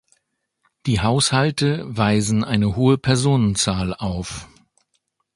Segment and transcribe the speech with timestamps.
[0.87, 4.47] Die Haushalte weisen eine hohe Personenzahl auf.